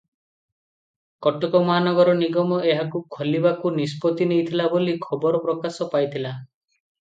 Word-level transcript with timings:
କଟକ 1.25 1.61
ମହାନଗର 1.67 2.15
ନିଗମ 2.21 2.57
ଏହାକୁ 2.71 3.03
ଖୋଲିବାକୁ 3.17 3.73
ନିଷ୍ପତ୍ତି 3.77 4.29
ନେଇଥିଲା 4.33 4.69
ବୋଲି 4.75 4.99
ଖବର 5.07 5.45
ପ୍ରକାଶ 5.47 5.91
ପାଇଥିଲା। 5.95 6.37